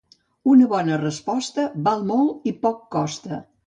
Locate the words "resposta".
1.03-1.69